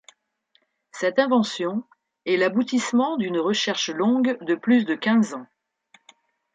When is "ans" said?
5.35-5.45